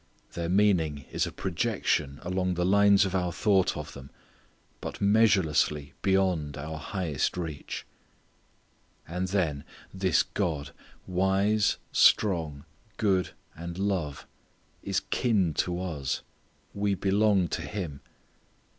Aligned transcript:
Their 0.33 0.49
meaning 0.49 1.05
is 1.11 1.27
a 1.27 1.31
projection 1.31 2.17
along 2.23 2.55
the 2.55 2.65
lines 2.65 3.05
of 3.05 3.13
our 3.13 3.31
thought 3.31 3.77
of 3.77 3.93
them, 3.93 4.09
but 4.79 4.99
measurelessly 4.99 5.93
beyond 6.01 6.57
our 6.57 6.79
highest 6.79 7.37
reach. 7.37 7.85
And 9.07 9.27
then, 9.27 9.63
this 9.93 10.23
God, 10.23 10.71
wise, 11.05 11.77
strong, 11.91 12.65
good, 12.97 13.33
and 13.55 13.77
love, 13.77 14.25
is 14.81 15.01
kin 15.11 15.53
to 15.59 15.79
us. 15.79 16.23
We 16.73 16.95
belong 16.95 17.47
to 17.49 17.61
Him. 17.61 18.01